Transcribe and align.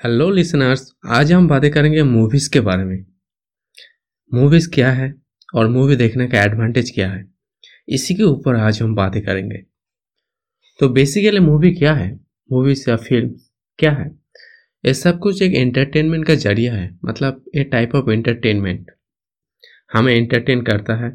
Hello 0.00 0.30
listeners 0.30 0.82
आज 1.06 1.32
हम 1.32 1.46
बातें 1.48 1.70
करेंगे 1.70 2.02
मूवीज़ 2.02 2.48
के 2.50 2.60
बारे 2.60 2.84
में। 2.84 3.04
मूवीज़ 4.32 4.68
क्या 4.70 4.90
है 4.92 5.14
और 5.54 5.68
मूवी 5.68 5.96
देखने 5.96 6.26
का 6.26 6.42
एडवांटेज 6.42 6.90
क्या 6.94 7.08
है? 7.10 7.24
इसी 7.88 8.14
के 8.14 8.22
ऊपर 8.22 8.56
आज 8.56 8.80
हम 8.82 8.94
बातें 8.94 9.20
करेंगे। 9.22 9.58
तो 10.80 10.88
बेसिकली 10.88 11.40
मूवी 11.40 11.70
क्या 11.74 11.94
है? 11.94 12.10
मूवीज़ 12.52 12.90
या 12.90 12.96
फ़िल्म 12.96 13.30
क्या 13.78 13.92
है? 13.92 14.06
ये 14.84 14.94
सब 14.94 15.18
कुछ 15.18 15.42
एक 15.42 15.54
एंटरटेनमेंट 15.54 16.26
का 16.26 16.34
ज़रिया 16.34 16.74
है। 16.74 16.90
मतलब 17.04 17.42
ए 17.56 17.64
टाइप 17.64 17.94
ऑफ़ 17.94 18.10
एंटरटेनमेंट 18.10 18.90
हमें 19.92 20.14
एंटरटेन 20.14 20.62
करता 20.62 20.94
है 21.04 21.12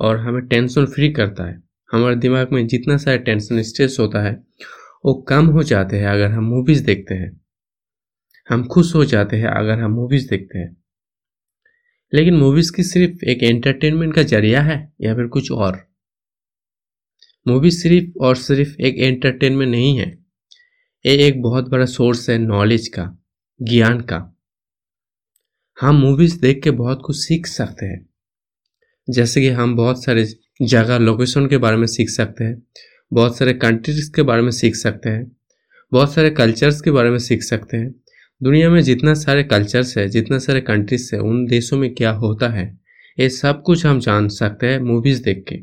और 0.00 0.18
हमें 0.18 0.46
टेंशन 0.46 0.86
फ्री 0.86 1.12
करता 1.12 1.48
है। 1.48 1.56
हमारे 1.90 2.16
दिमाग 2.16 2.52
में 2.52 2.66
जितना 2.66 2.96
सारा 2.96 3.16
टेंशन 3.16 3.62
स्ट्रेस 3.62 3.96
होता 4.00 4.22
है, 4.22 4.34
वो 5.04 5.14
कम 5.28 5.46
हो 5.46 5.62
जाते 5.62 6.00
हैं 6.00 6.08
अगर 6.08 6.30
हम 6.30 6.44
मूवीज़ 6.44 6.84
देखते 6.86 7.14
हैं। 7.14 7.43
हम 8.48 8.66
खुश 8.66 8.94
हो 8.94 9.04
जाते 9.04 9.36
हैं 9.36 9.46
अगर 9.46 9.78
हम 9.78 9.90
मूवीज़ 9.90 10.28
देखते 10.28 10.58
हैं। 10.58 10.76
लेकिन 12.14 12.34
मूवीज़ 12.34 12.72
की 12.72 12.82
सिर्फ़ 12.82 13.24
एक 13.24 13.42
एंटरटेनमेंट 13.42 14.14
का 14.14 14.22
ज़रिया 14.22 14.62
है 14.62 14.92
या 15.00 15.14
फिर 15.14 15.26
कुछ 15.26 15.52
और? 15.52 15.88
मूवी 17.48 17.70
सिर्फ़ 17.70 18.18
और 18.20 18.36
सिर्फ़ 18.36 18.80
एक 18.80 18.94
एंटरटेनमेंट 18.98 19.70
नहीं 19.70 19.98
है। 19.98 20.18
ये 21.06 21.16
एक 21.16 21.42
बहुत 21.42 21.68
बड़ा 21.68 21.84
सोर्स 21.84 22.30
है 22.30 22.38
नॉलेज 22.38 22.88
का, 22.88 23.18
ज्ञान 23.62 24.00
का। 24.00 24.38
हम 25.80 25.96
मूवीज़ 25.96 26.40
देख 26.40 26.62
के 26.62 26.70
बहुत 26.70 27.02
कुछ 27.06 27.16
सीख 27.16 27.46
सकते 27.46 27.86
हैं। 27.86 28.06
जैसे 29.10 29.40
कि 29.40 29.48
हम 29.48 29.76
बहुत 29.76 30.04
सारे 30.04 30.34
जगह 30.62 30.98
लोकेशन 30.98 31.46
के 31.46 31.58
बारे 31.58 31.76
में 31.76 31.86
सीख 31.86 32.08
सकते 32.08 32.44
हैं, 32.44 32.62
बहुत 33.12 33.36
सारे 33.36 33.52
कंट्रीज़ 33.52 34.12
के 34.12 34.22
बारे 34.22 34.42
में 34.42 34.50
सीख 34.50 34.76
सकते 34.76 35.08
हैं, 35.08 35.36
बहुत 35.92 36.14
सारे 36.14 36.30
कल्चर्स 36.30 36.80
के 36.80 36.90
बारे 36.90 37.10
में 37.10 37.18
सीख 37.18 37.42
सकते 37.42 37.76
हैं। 37.76 38.03
दुनिया 38.44 38.70
में 38.70 38.82
जितना 38.82 39.14
सारे 39.14 39.42
कल्चर्स 39.42 39.98
है, 39.98 40.08
जितना 40.08 40.38
सारे 40.38 40.60
कंट्रीज़ 40.60 41.14
है, 41.14 41.20
उन 41.20 41.46
देशों 41.46 41.78
में 41.78 41.94
क्या 41.94 42.10
होता 42.10 42.48
है, 42.48 42.78
ये 43.20 43.28
सब 43.28 43.62
कुछ 43.62 43.86
हम 43.86 44.00
जान 44.00 44.28
सकते 44.28 44.66
हैं 44.66 44.80
मूवीज़ 44.80 45.22
देख 45.22 45.44
के। 45.48 45.60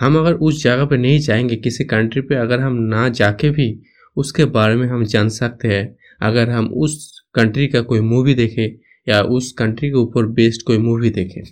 हम 0.00 0.18
अगर 0.18 0.34
उस 0.34 0.62
जगह 0.62 0.84
पे 0.84 0.96
नहीं 0.96 1.20
जाएँगे, 1.20 1.56
किसी 1.56 1.84
कंट्री 1.84 2.22
पे 2.22 2.34
अगर 2.34 2.60
हम 2.60 2.72
ना 2.72 3.08
जाके 3.08 3.50
भी 3.50 3.82
उसके 4.16 4.44
बारे 4.44 4.76
में 4.76 4.86
हम 4.86 5.04
जान 5.04 5.28
सकते 5.28 5.68
हैं, 5.68 5.96
अगर 6.22 6.50
हम 6.50 6.66
उस 6.66 7.22
कंट्री 7.34 7.68
का 7.68 7.80
कोई 7.80 8.00
मूवी 8.00 8.34
देखें 8.34 8.78
या 9.08 9.22
उस 9.22 9.52
कंट्री 9.52 9.88
के 9.88 9.96
ऊपर 9.96 10.26
बेस्ड 10.26 10.62
कोई 10.62 10.78
मूवी 10.78 11.10
देखें। 11.10 11.42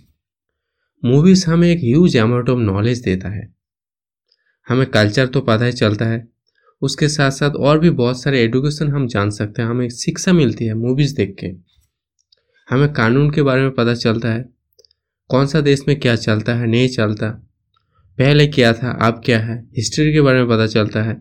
मूवीज़ 1.05 1.47
हमें 1.47 1.71
एक 1.71 1.79
ह्यूज 1.79 2.17
अमाउंट 2.17 2.49
ऑफ़ 2.49 2.59
नॉलेज 2.59 2.99
देता 2.99 3.29
है। 3.29 3.53
हमें 4.69 4.87
कल्चर 4.87 5.27
तो 5.27 5.41
पता 5.41 5.65
ही 5.65 5.71
चलता 5.71 6.05
है 6.05 6.38
उसके 6.81 7.07
साथ 7.07 7.31
साथ 7.31 7.51
और 7.51 7.79
भी 7.79 7.89
बहुत 7.89 8.21
सारे 8.21 8.41
एडुकेशन 8.41 8.87
हम 8.87 9.07
जान 9.07 9.29
सकते 9.29 9.61
हैं। 9.61 9.69
हमें 9.69 9.89
शिक्षा 9.89 10.33
मिलती 10.33 10.65
है 10.65 10.73
मूवीज़ 10.73 11.15
देख 11.15 11.35
के। 11.39 11.47
हमें 12.69 12.93
कानून 12.93 13.31
के 13.31 13.41
बारे 13.41 13.61
में 13.61 13.71
पता 13.71 13.93
चलता 13.93 14.33
है। 14.33 14.49
कौन 15.27 15.47
सा 15.47 15.61
देश 15.61 15.81
में 15.87 15.99
क्या 15.99 16.15
चलता 16.15 16.55
है, 16.55 16.67
नहीं 16.67 16.89
चलता। 16.89 17.29
पहले 18.17 18.47
क्या 18.47 18.73
था, 18.73 18.91
अब 18.91 19.21
क्या 19.25 19.39
है 19.39 19.65
हिस्ट्री 19.77 20.13
के 20.13 20.21
बारे 20.21 20.39
में 20.39 20.49
पता 20.49 20.67
चलता 20.67 21.03
है। 21.03 21.13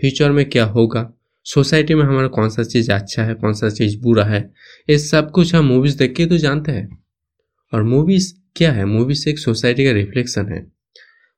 फ्यूचर 0.00 0.30
में 0.30 0.50
क्या 0.50 0.64
होगा? 0.64 1.12
सोसाइटी 1.44 1.94
में 1.94 2.04
हमारा 2.04 2.28
कौन 2.28 2.48
सा 2.48 2.62
चीज़ 2.62 2.92
अच्छा 2.92 3.24
है, 3.24 3.34
कौन 3.34 3.52
सा 3.52 3.70
चीज़ 3.70 4.00
बुरा 4.00 4.24
है? 4.24 4.52
ये 4.90 4.98
सब 4.98 5.30
कुछ 5.30 5.54
हम 5.54 5.64
मूवीज़ 5.64 5.98
देख 5.98 6.14
के 6.14 6.26
तो 6.26 6.38
जानते 6.38 6.72
हैं। 6.72 7.04
और 7.74 7.82
मूवीज़ 7.82 8.34
क्या 8.56 8.72
है? 8.72 8.84
मूवीज़ 8.84 9.28
एक 9.28 9.38
सोसाइटी 9.38 9.84
का 9.84 9.92
रिफ्लेक्शन 9.92 10.48
है। 10.48 10.72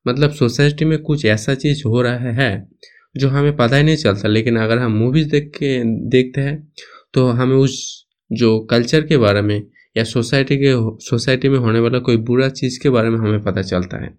मतलब 0.09 0.31
सोसाइटी 0.31 0.85
में 0.85 0.99
कुछ 0.99 1.25
ऐसा 1.25 1.55
चीज़ 1.55 1.83
हो 1.87 2.03
रहा 2.03 2.15
है 2.15 2.69
जो 3.15 3.29
हमें 3.29 3.57
पता 3.57 3.77
ही 3.77 3.83
नहीं 3.83 3.97
चलता, 3.97 4.29
लेकिन 4.29 4.57
अगर 4.57 4.79
हम 4.79 4.93
मूवीज़ 4.93 5.29
देख 5.31 5.51
के, 5.57 5.83
देखते 6.09 6.41
हैं 6.41 6.73
तो 7.15 7.27
हमें 7.29 7.57
उस 7.57 8.05
जो 8.31 8.59
कल्चर 8.61 9.07
के 9.07 9.17
बारे 9.17 9.43
में 9.43 9.63
या 9.97 10.05
सोसाइटी 10.05 10.57
के 10.57 10.73
सोसाइटी 11.01 11.49
में 11.49 11.59
होने 11.59 11.81
वाला 11.81 11.99
कोई 11.99 12.17
बुरा 12.17 12.49
चीज़ 12.51 12.79
के 12.81 12.91
बारे 12.91 13.11
में 13.11 13.19
हमें 13.19 13.43
पता 13.43 13.63
चलता 13.63 14.03
है। 14.05 14.17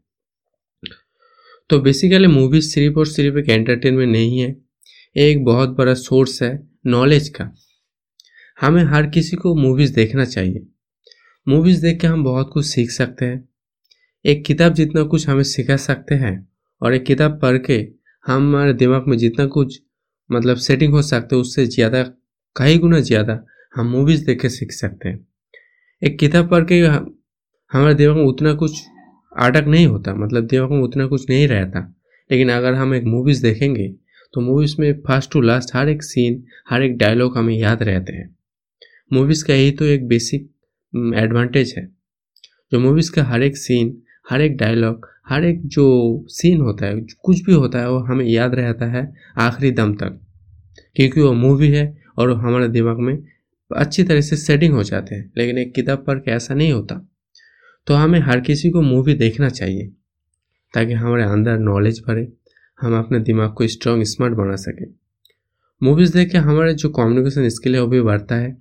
तो 1.69 1.79
बेसिकली 1.79 2.27
मूवीज़ 2.27 2.69
सिर्फ़ 2.69 2.97
और 2.97 3.07
सिर्फ़ 3.07 3.37
एक 3.37 3.49
एंटरटेनमेंट 3.49 4.11
नहीं 4.11 4.39
है, 4.39 4.55
एक 5.15 5.43
बहुत 5.45 5.69
बड़ा 5.69 5.93
सोर्स 5.93 6.41
है 6.43 6.51
नॉलेज 6.87 7.29
का। 7.29 7.51
हमें 8.57 8.83
हर 8.83 9.07
किसी 9.07 9.37
को 9.37 9.55
मूवीज़ 9.55 9.93
देखना 9.93 10.25
चाहिए। 10.25 10.65
मूवीज़ 11.47 11.81
देख 11.81 11.99
के 12.01 12.07
हम 12.07 12.23
बहुत 12.23 12.49
कुछ 12.53 12.65
सीख 12.65 12.91
सकते 12.91 13.25
हैं। 13.25 13.47
एक 14.25 14.43
किताब 14.45 14.73
जितना 14.73 15.03
कुछ 15.03 15.27
हमें 15.29 15.43
सिखा 15.43 15.77
सकते 15.77 16.15
हैं, 16.15 16.47
और 16.81 16.93
एक 16.93 17.05
किताब 17.05 17.39
पढ़ 17.41 17.57
के 17.59 17.77
हमारे 18.25 18.73
दिमाग 18.75 19.07
में 19.07 19.17
जितना 19.17 19.45
कुछ 19.47 19.79
मतलब 20.29 20.57
सेटिंग 20.57 20.93
हो 20.93 21.01
सकते 21.03 21.35
है, 21.35 21.41
उससे 21.41 21.65
ज़्यादा, 21.67 22.03
कई 22.55 22.77
गुना 22.77 22.99
ज़्यादा 23.01 23.39
हम 23.73 23.87
मूवीज़ 23.87 24.25
देख 24.25 24.41
के 24.41 24.49
सीख 24.49 24.71
सकते 24.71 25.09
हैं। 25.09 25.25
एक 26.01 26.17
किताब 26.19 26.49
पढ़ 26.49 26.63
के 26.65 26.79
हमारे 27.71 27.93
दिमाग 27.93 28.15
में 28.17 28.23
उतना 28.23 28.53
कुछ 28.55 28.81
अटक 29.31 29.67
नहीं 29.67 29.85
होता 29.87 30.13
मतलब 30.15 30.45
दिमाग 30.47 30.71
में 30.71 30.81
उतना 30.81 31.05
कुछ 31.07 31.29
नहीं 31.29 31.47
रहता। 31.47 31.79
लेकिन 32.29 32.49
अगर 32.51 32.73
हम 32.73 32.93
एक 32.95 33.03
मूवीज़ 33.05 33.41
देखेंगे 33.43 33.87
तो 34.33 34.41
मूवीज़ 34.41 34.75
में 34.79 34.91
फ़र्स्ट 35.01 35.31
टू 35.31 35.41
लास्ट 35.41 35.75
हर 35.75 35.89
एक 35.89 36.03
सीन 36.03 36.43
हर 36.69 36.83
एक 36.83 36.97
डायलॉग 36.97 37.37
हमें 37.37 37.53
याद 37.55 37.83
रहते 37.83 38.13
हैं। 38.13 38.35
मूवीज़ 39.11 39.43
का 39.45 39.53
यही 39.53 39.71
तो 39.71 39.85
एक 39.85 40.07
बेसिक 40.07 40.49
एडवांटेज 41.17 41.73
है। 41.77 41.85
जो 42.71 42.79
मूवीज़ 42.79 43.11
का 43.11 43.23
हर 43.23 43.43
एक 43.43 43.57
सीन 43.57 43.89
हर 44.29 44.41
एक 44.41 44.57
डायलॉग 44.57 45.07
हर 45.29 45.45
एक 45.45 45.67
जो 45.67 46.25
सीन 46.29 46.61
होता 46.61 46.85
है 46.85 47.05
कुछ 47.23 47.43
भी 47.43 47.53
होता 47.53 47.79
है, 47.79 47.89
वो 47.89 47.97
हमें 47.97 48.25
याद 48.25 48.55
रहता 48.55 48.85
है 48.85 49.13
आखिरी 49.37 49.71
दम 49.71 49.93
तक। 49.93 50.19
क्योंकि 50.95 51.21
वो 51.21 51.33
मूवी 51.33 51.67
है 51.67 52.03
और 52.17 52.33
हमारे 52.33 52.67
दिमाग 52.67 52.99
में 52.99 53.23
अच्छी 53.75 54.03
तरह 54.03 54.21
से 54.21 54.35
सेटिंग 54.35 54.73
हो 54.73 54.83
जाते 54.83 55.15
हैं, 55.15 55.31
लेकिन 55.37 55.57
एक 55.57 55.73
किताब 55.73 56.05
के 56.09 56.31
ऐसा 56.31 56.53
नहीं 56.53 56.71
होता। 56.71 57.09
तो 57.87 57.93
हमें 57.93 58.19
हर 58.19 58.39
किसी 58.39 58.69
को 58.69 58.81
मूवी 58.81 59.13
देखना 59.13 59.49
चाहिए, 59.49 59.91
ताकि 60.73 60.93
हमारे 60.93 61.23
अंदर 61.23 61.57
नॉलेज 61.57 61.99
भरे, 61.99 62.33
हम 62.81 62.99
अपने 62.99 63.19
दिमाग 63.19 63.53
को 63.53 63.67
स्ट्रॉन्ग 63.67 64.03
स्मार्ट 64.03 64.33
बना 64.33 64.55
सकें। 64.55 64.87
मूवीज़ 65.83 66.13
देख 66.13 66.31
के 66.31 66.37
हमारे 66.37 66.73
जो 66.73 66.89
कम्युनिकेशन 66.89 67.49
स्किल 67.49 67.75
है, 67.75 67.81
वो 67.81 67.87
भी 67.87 68.01
बढ़ता 68.01 68.35
है। 68.35 68.57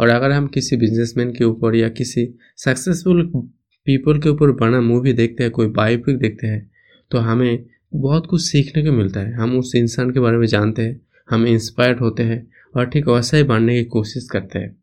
और 0.00 0.08
अगर 0.08 0.30
हम 0.30 0.46
किसी 0.46 0.76
बिजनेसमैन 0.76 1.30
के 1.30 1.44
ऊपर 1.44 1.74
या 1.74 1.88
किसी 1.88 2.38
सक्सेसफुल 2.56 3.50
पीपल 3.86 4.18
के 4.20 4.28
ऊपर 4.28 4.50
बना 4.56 4.80
मूवी 4.80 5.12
देखते 5.12 5.42
हैं, 5.42 5.52
कोई 5.52 5.66
बायोपिक 5.68 6.18
देखते 6.18 6.46
हैं 6.46 6.70
तो 7.10 7.18
हमें 7.18 7.64
बहुत 7.94 8.26
कुछ 8.26 8.42
सीखने 8.42 8.84
को 8.84 8.92
मिलता 8.92 9.20
है। 9.20 9.32
हम 9.34 9.58
उस 9.58 9.74
इंसान 9.76 10.10
के 10.10 10.20
बारे 10.20 10.36
में 10.36 10.46
जानते 10.46 10.82
हैं, 10.82 11.00
हम 11.28 11.46
इंस्पायर्ड 11.46 12.00
होते 12.00 12.22
हैं 12.22 12.46
और 12.74 12.86
ठीक 12.86 13.08
वैसा 13.08 13.36
ही 13.36 13.42
बनने 13.42 13.76
की 13.78 13.84
कोशिश 13.88 14.28
करते 14.30 14.58
हैं। 14.58 14.76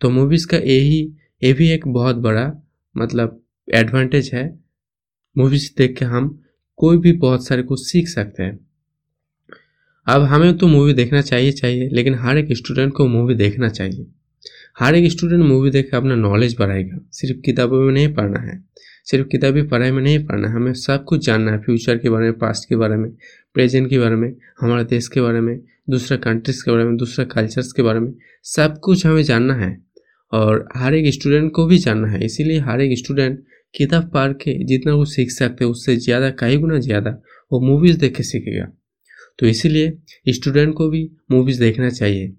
तो 0.00 0.10
मूवीज़ 0.10 0.46
का 0.46 0.56
यही 0.56 1.00
ये 1.42 1.52
भी 1.52 1.68
एक 1.70 1.86
बहुत 1.88 2.16
बड़ा 2.18 2.52
मतलब 2.94 3.40
एडवांटेज 3.68 4.30
है। 4.34 4.44
मूवीज़ 5.36 5.70
देख 5.78 5.96
के 5.98 6.04
हम 6.04 6.38
कोई 6.78 6.98
भी 6.98 7.12
बहुत 7.18 7.46
सारे 7.46 7.62
कुछ 7.62 7.86
सीख 7.86 8.08
सकते 8.08 8.42
हैं। 8.42 8.58
अब 10.06 10.22
हमें 10.22 10.56
तो 10.58 10.66
मूवी 10.66 10.92
देखना 10.94 11.20
चाहिए 11.20 11.52
चाहिए, 11.52 11.88
लेकिन 11.88 12.14
हर 12.14 12.38
एक 12.38 12.52
स्टूडेंट 12.52 12.92
को 12.92 13.06
मूवी 13.06 13.34
देखना 13.34 13.68
चाहिए। 13.68 14.06
हर 14.80 14.94
एक 14.94 15.10
स्टूडेंट 15.10 15.42
मूवी 15.44 15.70
देख 15.70 15.94
अपना 15.94 16.14
नॉलेज 16.14 16.56
बढ़ाएगा। 16.58 16.98
सिर्फ़ 17.12 17.40
किताबों 17.40 17.80
में 17.80 17.92
नहीं 17.92 18.14
पढ़ना 18.14 18.40
है। 18.40 18.64
सिर्फ़ 19.04 19.28
किताबी 19.28 19.62
पढ़ाई 19.62 19.90
में 19.90 20.02
नहीं 20.02 20.26
पढ़ना 20.26 20.48
है। 20.48 20.54
हमें 20.54 20.72
सब 20.72 21.04
कुछ 21.04 21.26
जानना 21.26 21.52
है। 21.52 21.58
फ्यूचर 21.58 21.98
के 21.98 22.10
बारे 22.10 22.24
में 22.24 22.38
पास्ट 22.38 22.68
के 22.68 22.76
बारे 22.76 22.96
में 22.96 23.10
प्रेजेंट 23.54 23.90
के 23.90 23.98
बारे 23.98 24.16
में, 24.16 24.34
हमारे 24.60 24.84
देश 24.84 25.08
के 25.08 25.20
बारे 25.20 25.40
में, 25.40 25.60
दूसरा 25.90 26.16
कंट्रीज़ 26.16 26.64
के 26.64 26.70
बारे 26.70 26.84
में, 26.84 26.96
दूसरा 26.96 27.24
कल्चर्स 27.24 27.72
के 27.72 27.82
बारे 27.82 28.00
में। 28.00 28.14
सब 28.44 28.78
कुछ 28.78 29.06
हमें 29.06 29.22
जानना 29.22 29.54
है। 29.54 29.82
और 30.32 30.68
हर 30.76 30.94
एक 30.94 31.12
स्टूडेंट 31.12 31.52
को 31.52 31.66
भी 31.66 31.78
जानना 31.78 32.08
है। 32.08 32.24
इसीलिए 32.24 32.58
हर 32.58 32.80
एक 32.80 32.98
स्टूडेंट 32.98 33.44
किताब 33.74 34.10
पढ़ 34.14 34.32
के 34.32 34.64
जितना 34.64 34.94
वो 34.94 35.04
सीख 35.04 35.30
सकते 35.30 35.64
हैं, 35.64 35.70
उससे 35.70 35.96
ज़्यादा, 35.96 36.30
कई 36.30 36.56
गुना 36.56 36.78
ज़्यादा 36.78 37.18
वो 37.52 37.60
मूवीज़ 37.60 37.98
देख 37.98 38.16
के 38.16 38.22
सीखेगा। 38.22 38.68
तो 39.38 39.46
इसीलिए 39.46 39.98
स्टूडेंट 40.28 40.74
को 40.74 40.88
भी 40.88 41.10
मूवीज़ 41.30 41.60
देखना 41.60 41.90
चाहिए। 41.90 42.32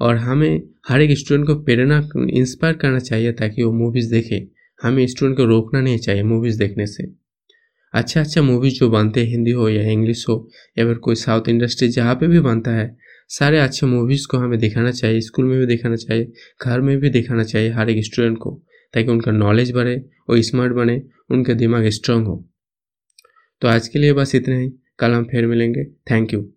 और 0.00 0.16
हमें 0.16 0.62
हर 0.88 1.00
एक 1.00 1.18
स्टूडेंट 1.18 1.46
को 1.46 1.54
प्रेरणा 1.54 2.08
इंस्पायर 2.30 2.74
करना 2.74 2.98
चाहिए 2.98 3.32
ताकि 3.32 3.62
वो 3.62 3.72
मूवीज़ 3.72 4.10
देखे। 4.10 4.48
हमें 4.82 5.06
स्टूडेंट 5.06 5.36
को 5.36 5.44
रोकना 5.44 5.80
नहीं 5.80 5.98
चाहिए 5.98 6.22
मूवीज़ 6.22 6.58
देखने 6.58 6.86
से। 6.86 7.26
अच्छा 7.94 8.20
अच्छा 8.20 8.42
मूवीज़ 8.42 8.74
जो 8.74 8.90
बनते 8.90 9.20
हैं, 9.20 9.28
हिंदी 9.28 9.50
हो 9.50 9.68
या 9.68 9.82
इंग्लिश 9.82 10.28
हो, 10.28 10.48
या 10.78 10.84
फिर 10.84 10.94
कोई 10.94 11.14
साउथ 11.14 11.48
इंडस्ट्री 11.48 11.88
जहाँ 11.88 12.14
पे 12.14 12.26
भी 12.26 12.40
बनता 12.40 12.70
है, 12.70 12.96
सारे 13.28 13.58
अच्छे 13.58 13.86
मूवीज़ 13.86 14.26
को 14.26 14.38
हमें 14.38 14.58
दिखाना 14.58 14.90
चाहिए 14.90 15.20
स्कूल 15.20 15.44
में 15.44 15.58
भी 15.60 15.66
दिखाना 15.66 15.96
चाहिए, 15.96 16.32
घर 16.62 16.80
में 16.80 16.98
भी 16.98 17.10
दिखाना 17.10 17.44
चाहिए 17.44 17.70
हर 17.70 17.90
एक 17.90 18.04
स्टूडेंट 18.04 18.38
को, 18.38 18.62
ताकि 18.94 19.10
उनका 19.10 19.32
नॉलेज 19.32 19.72
बढ़े, 19.72 19.96
वो 20.30 20.42
स्मार्ट 20.42 20.72
बने, 20.72 21.02
उनका 21.30 21.54
दिमाग 21.54 21.88
स्ट्रांग 21.88 22.26
हो। 22.26 22.48
तो 23.60 23.68
आज 23.68 23.88
के 23.88 23.98
लिए 23.98 24.12
बस 24.12 24.34
इतना 24.34 24.58
ही, 24.58 24.72
कल 24.98 25.10
हम 25.10 25.24
फिर 25.24 25.46
मिलेंगे। 25.46 25.84
Thank 25.84 26.34
you 26.34 26.52